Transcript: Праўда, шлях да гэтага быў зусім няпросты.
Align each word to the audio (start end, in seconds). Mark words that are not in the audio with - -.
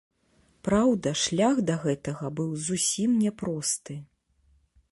Праўда, 0.67 1.11
шлях 1.23 1.59
да 1.67 1.75
гэтага 1.85 2.25
быў 2.39 2.49
зусім 2.69 3.09
няпросты. 3.27 4.01